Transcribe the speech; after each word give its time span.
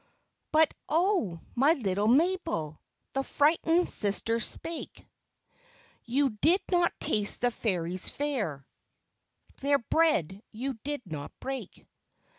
"But 0.51 0.73
oh, 0.89 1.41
my 1.53 1.73
little 1.73 2.07
Mabel!" 2.07 2.81
The 3.13 3.21
frightened 3.21 3.87
sister 3.87 4.39
spake, 4.39 4.95
FAIRY 4.95 5.05
FARE, 5.05 5.99
69" 5.99 6.01
You 6.17 6.29
did 6.41 6.61
not 6.71 6.99
taste 6.99 7.41
the 7.41 7.51
fairies' 7.51 8.09
fare, 8.09 8.65
Their 9.57 9.77
bread 9.77 10.41
you 10.51 10.73
did 10.83 11.01
not 11.05 11.31
break 11.39 11.85